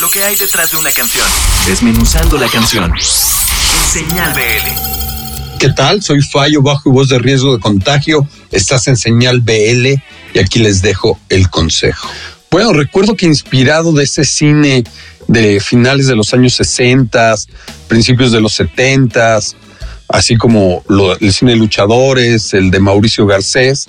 lo 0.00 0.10
que 0.10 0.22
hay 0.22 0.36
detrás 0.36 0.70
de 0.70 0.76
una 0.76 0.92
canción, 0.92 1.26
desmenuzando 1.66 2.38
la 2.38 2.48
canción. 2.48 2.92
Señal 3.00 4.32
BL. 4.32 5.58
¿Qué 5.58 5.70
tal? 5.70 6.02
Soy 6.02 6.22
Fallo, 6.22 6.62
bajo 6.62 6.88
y 6.88 6.92
voz 6.92 7.08
de 7.08 7.18
riesgo 7.18 7.56
de 7.56 7.60
contagio. 7.60 8.28
Estás 8.52 8.86
en 8.86 8.96
Señal 8.96 9.40
BL 9.40 9.86
y 10.34 10.38
aquí 10.38 10.60
les 10.60 10.82
dejo 10.82 11.18
el 11.28 11.50
consejo. 11.50 12.08
Bueno, 12.50 12.72
recuerdo 12.72 13.16
que 13.16 13.26
inspirado 13.26 13.92
de 13.92 14.04
ese 14.04 14.24
cine 14.24 14.84
de 15.26 15.58
finales 15.58 16.06
de 16.06 16.14
los 16.16 16.32
años 16.32 16.54
60, 16.54 17.34
principios 17.88 18.30
de 18.30 18.40
los 18.40 18.54
70, 18.54 19.40
así 20.08 20.36
como 20.36 20.82
el 21.20 21.32
cine 21.32 21.56
luchadores, 21.56 22.54
el 22.54 22.70
de 22.70 22.80
Mauricio 22.80 23.26
Garcés, 23.26 23.88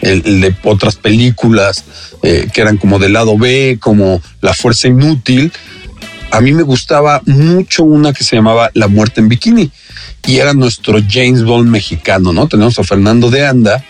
el, 0.00 0.40
de 0.40 0.54
otras 0.64 0.96
películas 0.96 1.84
eh, 2.22 2.48
que 2.52 2.60
eran 2.60 2.76
como 2.76 2.98
del 2.98 3.12
lado 3.12 3.38
B, 3.38 3.78
como 3.80 4.20
La 4.40 4.54
Fuerza 4.54 4.88
Inútil. 4.88 5.52
A 6.32 6.40
mí 6.40 6.52
me 6.52 6.62
gustaba 6.62 7.22
mucho 7.26 7.84
una 7.84 8.12
que 8.12 8.24
se 8.24 8.36
llamaba 8.36 8.70
La 8.74 8.88
Muerte 8.88 9.20
en 9.20 9.28
Bikini 9.28 9.70
y 10.26 10.36
era 10.36 10.54
nuestro 10.54 10.98
James 11.08 11.44
Bond 11.44 11.68
mexicano, 11.68 12.32
¿no? 12.32 12.46
Tenemos 12.46 12.78
a 12.78 12.84
Fernando 12.84 13.30
de 13.30 13.46
Anda, 13.46 13.84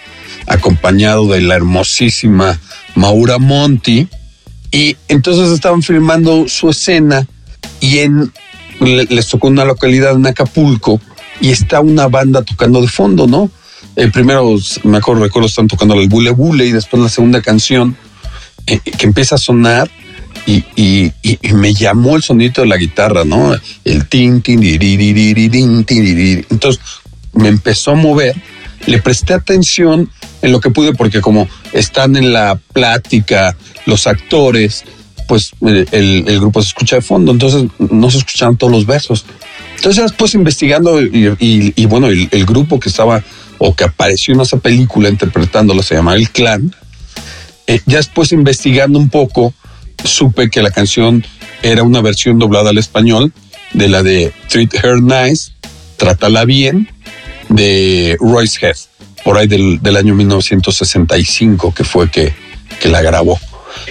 acompañado 0.46 1.28
de 1.28 1.40
la 1.40 1.56
hermosísima 1.56 2.59
Maura 2.95 3.38
Monti, 3.38 4.09
y 4.70 4.96
entonces 5.09 5.51
estaban 5.51 5.82
filmando 5.82 6.48
su 6.48 6.70
escena 6.70 7.26
y 7.80 7.98
en, 7.98 8.32
les 8.80 9.28
tocó 9.28 9.48
una 9.48 9.65
localidad 9.65 10.15
en 10.15 10.26
Acapulco 10.26 11.01
y 11.40 11.50
está 11.50 11.80
una 11.80 12.08
banda 12.08 12.42
tocando 12.42 12.80
de 12.80 12.88
fondo, 12.88 13.26
¿no? 13.26 13.50
El 13.96 14.12
primero, 14.12 14.56
me 14.84 14.98
acuerdo, 14.98 15.22
recuerdo, 15.22 15.48
están 15.48 15.68
tocando 15.68 15.94
el 15.94 16.08
bule 16.08 16.30
bule 16.30 16.66
y 16.66 16.72
después 16.72 17.02
la 17.02 17.08
segunda 17.08 17.40
canción 17.40 17.96
eh, 18.66 18.78
que 18.80 19.06
empieza 19.06 19.34
a 19.34 19.38
sonar 19.38 19.90
y, 20.46 20.64
y, 20.76 21.12
y, 21.22 21.52
me 21.52 21.74
llamó 21.74 22.16
el 22.16 22.22
sonido 22.22 22.62
de 22.62 22.68
la 22.68 22.76
guitarra, 22.76 23.24
¿no? 23.24 23.54
El 23.84 24.06
tin, 24.06 24.42
tin, 24.42 24.60
tin, 24.60 25.84
tin, 25.87 26.46
Entonces 26.50 26.80
me 27.32 27.48
empezó 27.48 27.93
a 27.93 27.95
mover, 27.95 28.34
le 28.87 29.00
presté 29.00 29.34
atención 29.34 30.10
en 30.43 30.52
lo 30.52 30.60
que 30.60 30.70
pude 30.70 30.95
porque 30.95 31.20
como 31.20 31.48
están 31.72 32.16
en 32.16 32.32
la 32.32 32.59
plática 32.72 33.56
los 33.87 34.06
actores, 34.06 34.84
pues 35.28 35.52
el, 35.60 35.87
el 35.93 36.40
grupo 36.40 36.62
se 36.62 36.68
escucha 36.68 36.96
de 36.96 37.02
fondo, 37.02 37.32
entonces 37.32 37.66
no 37.78 38.10
se 38.10 38.18
escuchaban 38.18 38.56
todos 38.56 38.72
los 38.72 38.87
versos. 38.87 39.24
Entonces 39.80 40.02
después 40.02 40.34
investigando 40.34 41.00
y, 41.00 41.86
bueno, 41.86 42.09
el, 42.09 42.45
grupo 42.45 42.78
que 42.78 42.90
estaba 42.90 43.24
o 43.56 43.74
que 43.74 43.84
apareció 43.84 44.34
en 44.34 44.42
esa 44.42 44.59
película 44.59 45.09
interpretándolo 45.09 45.82
se 45.82 45.95
llama 45.95 46.16
El 46.16 46.28
Clan. 46.28 46.76
Eh, 47.66 47.80
ya 47.87 47.96
después 47.96 48.30
investigando 48.32 48.98
un 48.98 49.09
poco, 49.09 49.54
supe 50.04 50.50
que 50.50 50.60
la 50.60 50.70
canción 50.70 51.24
era 51.62 51.82
una 51.82 52.02
versión 52.02 52.38
doblada 52.38 52.68
al 52.70 52.76
español 52.76 53.32
de 53.72 53.88
la 53.88 54.02
de 54.02 54.34
Treat 54.50 54.74
Her 54.74 55.00
Nice, 55.00 55.52
Trátala 55.96 56.44
Bien, 56.44 56.87
de 57.48 58.18
Royce 58.20 58.66
Head, 58.66 58.76
por 59.24 59.38
ahí 59.38 59.46
del, 59.46 59.80
del 59.80 59.96
año 59.96 60.15
1965 60.15 61.72
que 61.72 61.84
fue 61.84 62.10
que, 62.10 62.34
que 62.82 62.90
la 62.90 63.00
grabó. 63.00 63.40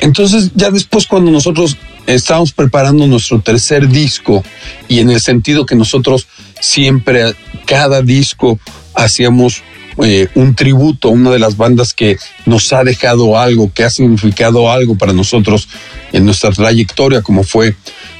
Entonces 0.01 0.51
ya 0.53 0.69
después 0.69 1.07
cuando 1.07 1.31
nosotros 1.31 1.77
estábamos 2.15 2.51
preparando 2.51 3.07
nuestro 3.07 3.39
tercer 3.41 3.87
disco 3.87 4.43
y 4.87 4.99
en 4.99 5.09
el 5.11 5.21
sentido 5.21 5.65
que 5.65 5.75
nosotros 5.75 6.27
siempre, 6.59 7.35
cada 7.65 8.01
disco, 8.01 8.59
hacíamos 8.95 9.63
eh, 10.01 10.27
un 10.35 10.55
tributo 10.55 11.09
a 11.09 11.11
una 11.11 11.29
de 11.29 11.39
las 11.39 11.57
bandas 11.57 11.93
que 11.93 12.17
nos 12.45 12.71
ha 12.71 12.83
dejado 12.83 13.37
algo, 13.37 13.71
que 13.73 13.83
ha 13.83 13.89
significado 13.89 14.71
algo 14.71 14.95
para 14.95 15.13
nosotros 15.13 15.67
en 16.13 16.25
nuestra 16.25 16.51
trayectoria, 16.51 17.21
como 17.21 17.43
fue 17.43 17.75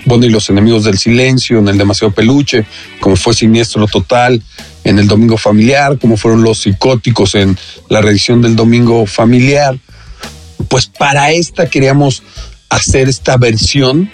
Bueno 0.06 0.26
y 0.26 0.30
los 0.30 0.50
Enemigos 0.50 0.84
del 0.84 0.98
Silencio, 0.98 1.60
en 1.60 1.68
el 1.68 1.78
Demasiado 1.78 2.14
Peluche, 2.14 2.66
como 3.00 3.16
fue 3.16 3.34
Siniestro 3.34 3.88
Total, 3.88 4.42
en 4.84 5.00
el 5.00 5.08
Domingo 5.08 5.38
Familiar, 5.38 5.98
como 6.00 6.18
fueron 6.18 6.44
Los 6.44 6.60
Psicóticos 6.60 7.36
en 7.36 7.58
la 7.90 8.02
reedición 8.02 8.42
del 8.42 8.56
Domingo 8.56 9.06
Familiar. 9.06 9.78
Pues 10.68 10.88
para 10.88 11.32
esta 11.32 11.70
queríamos 11.70 12.24
hacer 12.70 13.10
esta 13.10 13.38
versión 13.38 14.10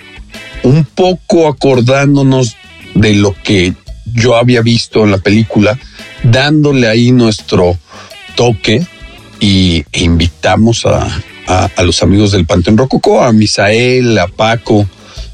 un 0.64 0.86
poco 0.86 1.48
acordándonos 1.48 2.56
de 2.96 3.14
lo 3.16 3.36
que 3.44 3.74
yo 4.14 4.36
había 4.36 4.62
visto 4.62 5.04
en 5.04 5.12
la 5.12 5.18
película, 5.18 5.78
dándole 6.24 6.88
ahí 6.88 7.12
nuestro 7.12 7.78
toque 8.36 8.86
y, 9.40 9.84
e 9.92 10.04
invitamos 10.04 10.86
a, 10.86 11.22
los 11.84 12.02
amigos 12.02 12.32
del 12.32 12.46
Panteón 12.46 12.78
Rococó, 12.78 13.22
a 13.22 13.32
Misael, 13.32 14.18
a 14.18 14.28
Paco 14.28 14.88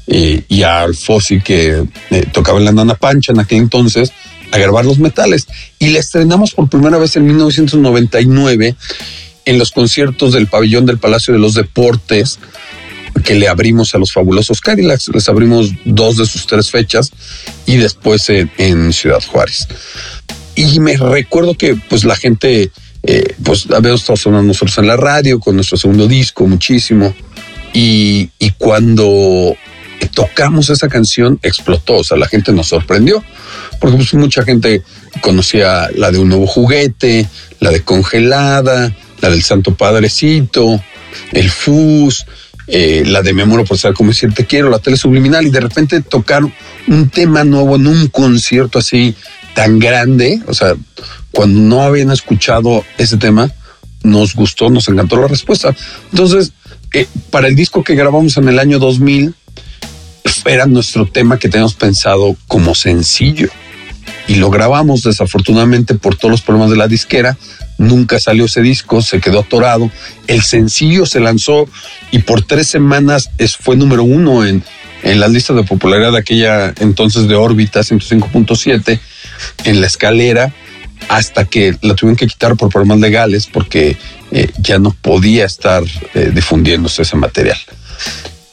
eh, 0.06 0.42
y 0.46 0.62
a 0.62 0.82
Alfosi 0.82 1.40
que 1.40 1.84
eh, 2.10 2.26
tocaba 2.32 2.58
en 2.58 2.66
la 2.66 2.72
Nana 2.72 2.96
Pancha 2.96 3.32
en 3.32 3.40
aquel 3.40 3.58
entonces 3.58 4.12
a 4.50 4.58
grabar 4.58 4.84
los 4.84 4.98
metales. 4.98 5.46
Y 5.78 5.88
la 5.88 6.00
estrenamos 6.00 6.52
por 6.52 6.68
primera 6.68 6.98
vez 6.98 7.16
en 7.16 7.26
1999 7.26 8.76
en 9.46 9.58
los 9.58 9.70
conciertos 9.70 10.34
del 10.34 10.48
pabellón 10.48 10.84
del 10.84 10.98
Palacio 10.98 11.32
de 11.32 11.40
los 11.40 11.54
Deportes 11.54 12.38
que 13.24 13.34
le 13.34 13.48
abrimos 13.48 13.94
a 13.94 13.98
los 13.98 14.12
fabulosos 14.12 14.60
Cadillacs. 14.60 15.10
Les 15.14 15.28
abrimos 15.28 15.70
dos 15.84 16.16
de 16.16 16.26
sus 16.26 16.46
tres 16.46 16.70
fechas 16.70 17.10
y 17.66 17.76
después 17.76 18.28
en, 18.30 18.92
Ciudad 18.92 19.22
Juárez. 19.22 19.68
Y 20.54 20.80
me 20.80 20.96
recuerdo 20.96 21.54
que 21.54 21.76
pues 21.88 22.04
la 22.04 22.16
gente, 22.16 22.70
eh, 23.02 23.34
pues 23.42 23.66
habíamos 23.70 24.00
estado 24.00 24.16
sonando 24.16 24.48
nosotros 24.48 24.76
en 24.78 24.86
la 24.86 24.96
radio 24.96 25.40
con 25.40 25.56
nuestro 25.56 25.76
segundo 25.76 26.06
disco 26.06 26.46
muchísimo. 26.46 27.14
Y, 27.72 28.28
y 28.38 28.50
cuando 28.58 29.56
tocamos 30.14 30.70
esa 30.70 30.88
canción 30.88 31.38
explotó, 31.42 31.96
o 31.96 32.04
sea, 32.04 32.16
la 32.16 32.28
gente 32.28 32.52
nos 32.52 32.68
sorprendió, 32.68 33.24
porque 33.80 33.96
pues 33.96 34.14
mucha 34.14 34.42
gente 34.42 34.82
conocía 35.20 35.88
la 35.94 36.10
de 36.10 36.18
un 36.18 36.28
nuevo 36.28 36.46
juguete, 36.46 37.26
la 37.60 37.70
de 37.70 37.82
congelada, 37.82 38.94
la 39.20 39.30
del 39.30 39.42
Santo 39.42 39.74
Padrecito, 39.74 40.82
el 41.32 41.50
FUS, 41.50 42.26
eh, 42.66 43.02
la 43.06 43.22
de 43.22 43.32
Mi 43.32 43.42
amor 43.42 43.64
por 43.66 43.78
ser 43.78 43.94
como 43.94 44.10
decir 44.10 44.32
te 44.32 44.46
quiero, 44.46 44.70
la 44.70 44.78
tele 44.78 44.96
subliminal, 44.96 45.46
y 45.46 45.50
de 45.50 45.60
repente 45.60 46.00
tocar 46.00 46.42
un 46.86 47.08
tema 47.10 47.44
nuevo 47.44 47.76
en 47.76 47.86
un 47.86 48.08
concierto 48.08 48.78
así 48.78 49.14
tan 49.54 49.78
grande, 49.78 50.40
o 50.46 50.54
sea, 50.54 50.74
cuando 51.30 51.60
no 51.60 51.82
habían 51.82 52.10
escuchado 52.10 52.84
ese 52.98 53.16
tema, 53.16 53.50
nos 54.02 54.34
gustó, 54.34 54.70
nos 54.70 54.88
encantó 54.88 55.16
la 55.16 55.28
respuesta. 55.28 55.74
Entonces, 56.10 56.52
eh, 56.92 57.06
para 57.30 57.48
el 57.48 57.56
disco 57.56 57.84
que 57.84 57.94
grabamos 57.94 58.36
en 58.36 58.48
el 58.48 58.58
año 58.58 58.78
2000, 58.78 59.34
era 60.44 60.66
nuestro 60.66 61.06
tema 61.06 61.38
que 61.38 61.48
teníamos 61.48 61.74
pensado 61.74 62.36
como 62.48 62.74
sencillo. 62.74 63.48
Y 64.28 64.36
lo 64.36 64.50
grabamos, 64.50 65.02
desafortunadamente, 65.02 65.94
por 65.94 66.16
todos 66.16 66.30
los 66.30 66.42
problemas 66.42 66.70
de 66.70 66.76
la 66.76 66.88
disquera, 66.88 67.36
nunca 67.78 68.18
salió 68.20 68.44
ese 68.44 68.62
disco, 68.62 69.02
se 69.02 69.20
quedó 69.20 69.40
atorado. 69.40 69.90
El 70.26 70.42
sencillo 70.42 71.06
se 71.06 71.20
lanzó 71.20 71.68
y 72.10 72.20
por 72.20 72.42
tres 72.42 72.68
semanas 72.68 73.30
fue 73.60 73.76
número 73.76 74.04
uno 74.04 74.46
en, 74.46 74.62
en 75.02 75.20
las 75.20 75.30
listas 75.30 75.56
de 75.56 75.64
popularidad 75.64 76.12
de 76.12 76.18
aquella 76.18 76.72
entonces 76.78 77.28
de 77.28 77.34
órbita 77.34 77.80
105.7 77.80 79.00
en 79.64 79.80
la 79.80 79.86
escalera 79.86 80.52
hasta 81.08 81.44
que 81.44 81.76
la 81.82 81.94
tuvieron 81.94 82.16
que 82.16 82.26
quitar 82.26 82.56
por 82.56 82.70
problemas 82.70 83.00
legales 83.00 83.46
porque 83.46 83.96
eh, 84.30 84.50
ya 84.58 84.78
no 84.78 84.96
podía 85.00 85.44
estar 85.44 85.82
eh, 86.14 86.30
difundiéndose 86.34 87.02
ese 87.02 87.16
material. 87.16 87.58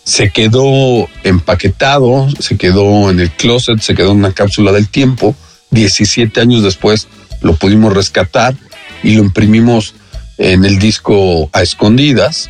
Se 0.04 0.32
quedó 0.32 1.08
empaquetado, 1.24 2.28
se 2.40 2.58
quedó 2.58 3.10
en 3.12 3.20
el 3.20 3.32
closet, 3.32 3.80
se 3.80 3.94
quedó 3.94 4.12
en 4.12 4.18
una 4.18 4.34
cápsula 4.34 4.72
del 4.72 4.90
tiempo. 4.90 5.36
17 5.72 6.42
años 6.42 6.64
después 6.64 7.08
lo 7.42 7.56
pudimos 7.56 7.94
rescatar 7.94 8.56
y 9.04 9.16
lo 9.16 9.24
imprimimos 9.24 9.96
en 10.38 10.66
el 10.66 10.80
disco 10.80 11.50
a 11.54 11.62
escondidas 11.62 12.50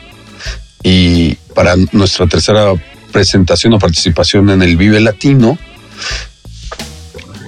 y 0.83 1.35
para 1.53 1.75
nuestra 1.91 2.27
tercera 2.27 2.73
presentación 3.11 3.73
o 3.73 3.79
participación 3.79 4.49
en 4.49 4.61
el 4.61 4.77
Vive 4.77 4.99
Latino. 4.99 5.57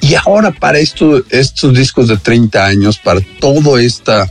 Y 0.02 0.16
ahora 0.16 0.52
para 0.52 0.80
esto, 0.80 1.24
estos 1.30 1.74
discos 1.74 2.08
de 2.08 2.18
30 2.18 2.66
años, 2.66 2.98
para 2.98 3.22
toda 3.40 3.82
esta 3.82 4.30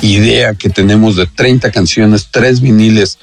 idea 0.00 0.54
que 0.54 0.70
tenemos 0.70 1.16
de 1.16 1.26
30 1.26 1.70
canciones, 1.70 2.28
tres 2.30 2.60
viniles 2.60 3.18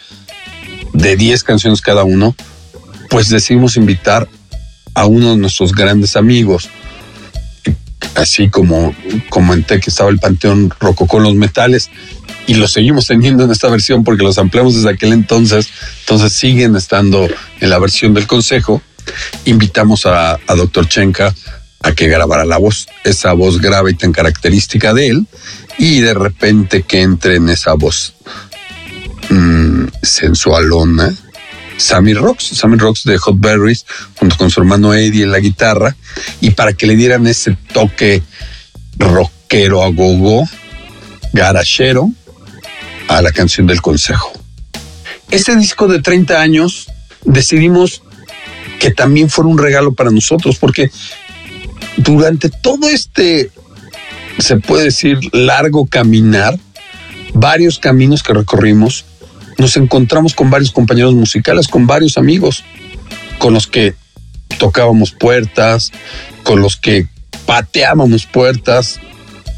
de 0.94 1.16
10 1.16 1.44
canciones 1.44 1.81
cada 1.81 2.04
uno, 2.04 2.36
pues 3.10 3.30
decidimos 3.30 3.78
invitar 3.78 4.28
a 4.94 5.06
uno 5.06 5.31
de 5.31 5.38
nuestros 5.38 5.74
grandes 5.74 6.16
amigos, 6.16 6.69
así 8.19 8.50
como 8.50 8.94
comenté 9.30 9.80
que 9.80 9.89
estaba 9.89 10.10
el 10.10 10.19
Panteón 10.19 10.74
Rococó 10.80 11.19
los 11.19 11.36
metales 11.36 11.89
y 12.48 12.56
lo 12.56 12.68
seguimos 12.68 13.07
teniendo 13.07 13.44
en 13.44 13.51
esta 13.51 13.69
versión 13.69 14.04
porque 14.04 14.24
los 14.24 14.38
ampliamos 14.38 14.75
desde 14.75 14.89
aquel 14.89 15.13
entonces, 15.13 15.69
entonces 16.01 16.33
siguen 16.33 16.75
estando 16.75 17.27
en 17.60 17.69
la 17.69 17.80
versión 17.80 18.13
del 18.13 18.27
Consejo. 18.27 18.81
Invitamos 19.45 20.06
a, 20.06 20.39
Dr. 20.48 20.88
Chenka 20.88 21.33
a 21.81 21.92
que 21.94 22.07
grabara 22.07 22.45
la 22.45 22.57
voz, 22.57 22.88
esa 23.04 23.33
voz 23.33 23.62
grave 23.62 23.92
y 23.92 23.94
tan 23.94 24.12
característica 24.12 24.94
de 24.94 25.07
él, 25.07 25.27
y 25.77 26.01
de 26.01 26.13
repente 26.13 26.83
que 26.83 27.01
entre 27.01 27.36
en 27.36 27.50
esa 27.50 27.74
voz 27.74 28.16
mmm, 29.30 29.86
sensualona, 30.01 31.16
Sammy 31.80 32.14
Rocks, 32.14 32.46
Sammy 32.46 32.78
Rocks 32.78 33.04
de 33.04 33.18
Hot 33.18 33.40
Berries, 33.40 33.86
junto 34.16 34.38
con 34.38 34.50
su 34.50 34.60
hermano 34.60 34.94
Eddie 34.94 35.24
en 35.24 35.31
la 35.31 35.40
guitarra, 35.40 35.96
y 36.42 36.52
para 36.52 36.74
que 36.74 36.86
le 36.86 36.96
dieran 36.96 37.26
ese 37.26 37.58
toque 37.74 38.22
rockero 38.98 39.84
a 39.84 39.90
gogo, 39.90 40.48
garachero, 41.34 42.10
a 43.08 43.22
la 43.22 43.31
canción 43.31 43.66
del 43.66 43.81
consejo. 43.81 44.31
Este 45.31 45.56
disco 45.56 45.88
de 45.88 46.02
30 46.02 46.40
años 46.40 46.88
decidimos 47.24 48.02
que 48.80 48.92
también 48.92 49.30
fuera 49.30 49.50
un 49.50 49.58
regalo 49.58 49.94
para 49.94 50.12
nosotros, 50.12 50.58
porque 50.58 50.92
durante 51.98 52.50
todo 52.50 52.88
este, 52.90 53.52
se 54.38 54.58
puede 54.58 54.86
decir, 54.86 55.20
largo 55.34 55.86
caminar, 55.86 56.58
varios 57.34 57.80
caminos 57.80 58.24
que 58.24 58.34
recorrimos, 58.34 59.06
nos 59.59 59.77
encontramos 59.77 60.33
con 60.33 60.50
varios 60.50 60.71
compañeros 60.71 61.13
musicales, 61.13 61.67
con 61.67 61.85
varios 61.85 62.17
amigos, 62.17 62.63
con 63.38 63.53
los 63.53 63.67
que 63.67 63.94
tocábamos 64.57 65.11
puertas, 65.11 65.91
con 66.44 66.61
los 66.61 66.77
que 66.77 67.07
pateábamos 67.45 68.25
puertas, 68.25 69.00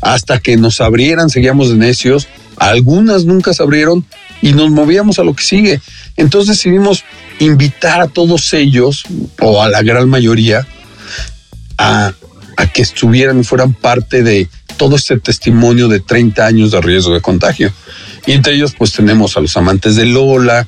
hasta 0.02 0.40
que 0.40 0.58
nos 0.58 0.82
abrieran, 0.82 1.30
seguíamos 1.30 1.70
de 1.70 1.76
necios, 1.76 2.28
algunas 2.58 3.26
nunca 3.26 3.54
se 3.54 3.64
abrieron 3.64 4.06
y 4.42 4.54
nos 4.54 4.72
movíamos 4.72 5.20
a 5.20 5.24
lo 5.24 5.36
que 5.36 5.44
sigue. 5.44 5.82
Entonces 6.18 6.58
decidimos 6.58 7.04
invitar 7.40 8.02
a 8.02 8.08
todos 8.08 8.54
ellos, 8.54 9.04
o 9.40 9.62
a 9.62 9.70
la 9.70 9.84
gran 9.84 10.10
mayoría, 10.10 10.68
a, 11.78 12.14
a 12.58 12.68
que 12.68 12.82
estuvieran 12.82 13.40
y 13.40 13.44
fueran 13.44 13.74
parte 13.74 14.24
de 14.24 14.50
todo 14.78 14.96
este 14.96 15.20
testimonio 15.20 15.88
de 15.88 16.00
30 16.00 16.46
años 16.46 16.72
de 16.72 16.82
riesgo 16.82 17.14
de 17.14 17.22
contagio. 17.22 17.72
Y 18.26 18.34
entre 18.34 18.54
ellos 18.54 18.74
pues 18.78 18.94
tenemos 18.94 19.38
a 19.38 19.42
los 19.42 19.56
amantes 19.58 19.96
de 19.96 20.06
Lola, 20.06 20.68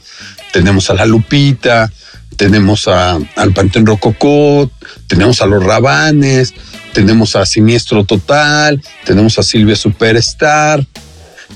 tenemos 0.51 0.89
a 0.89 0.93
la 0.93 1.05
Lupita, 1.05 1.91
tenemos 2.35 2.87
a, 2.87 3.19
al 3.35 3.53
Pantén 3.53 3.85
Rococó, 3.85 4.69
tenemos 5.07 5.41
a 5.41 5.45
los 5.45 5.63
Rabanes, 5.63 6.53
tenemos 6.93 7.35
a 7.35 7.45
Siniestro 7.45 8.03
Total, 8.05 8.81
tenemos 9.05 9.37
a 9.39 9.43
Silvia 9.43 9.75
Superstar, 9.75 10.85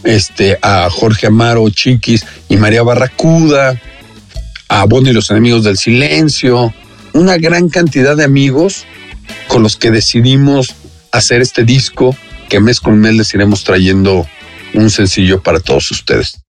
este, 0.04 0.58
a 0.62 0.90
Jorge 0.90 1.28
Amaro 1.28 1.70
Chiquis 1.70 2.26
y 2.50 2.58
María 2.58 2.84
Barracuda, 2.84 3.80
a 4.70 4.86
Bonnie 4.86 5.12
y 5.12 5.14
los 5.14 5.32
enemigos 5.32 5.64
del 5.64 5.78
silencio, 5.78 6.74
una 7.14 7.38
gran 7.38 7.70
cantidad 7.70 8.16
de 8.16 8.24
amigos 8.24 8.86
con 9.48 9.64
los 9.64 9.78
que 9.78 9.92
decidimos 9.92 10.76
hacer 11.12 11.42
este 11.42 11.64
disco 11.64 12.16
que 12.50 12.60
mes 12.60 12.80
con 12.80 13.00
mes 13.00 13.16
les 13.16 13.34
iremos 13.34 13.64
trayendo 13.64 14.28
un 14.74 14.90
sencillo 14.90 15.42
para 15.42 15.60
todos 15.60 15.90
ustedes. 15.92 16.40